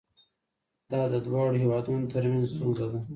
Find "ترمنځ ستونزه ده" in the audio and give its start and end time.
2.13-2.99